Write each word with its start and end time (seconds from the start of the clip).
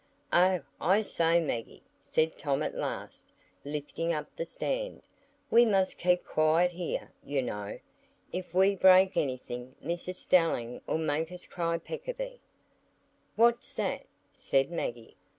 "Oh, 0.33 0.61
I 0.79 1.03
say, 1.03 1.39
Maggie," 1.39 1.83
said 2.01 2.35
Tom 2.35 2.63
at 2.63 2.73
last, 2.73 3.31
lifting 3.63 4.11
up 4.13 4.35
the 4.35 4.45
stand, 4.45 5.03
"we 5.51 5.63
must 5.63 5.99
keep 5.99 6.23
quiet 6.25 6.71
here, 6.71 7.11
you 7.23 7.43
know. 7.43 7.77
If 8.31 8.51
we 8.51 8.75
break 8.75 9.15
anything 9.15 9.75
Mrs 9.79 10.15
Stelling'll 10.15 10.97
make 10.97 11.31
us 11.31 11.45
cry 11.45 11.77
peccavi." 11.77 12.39
"What's 13.35 13.75
that?" 13.75 14.07
said 14.33 14.71
Maggie. 14.71 15.17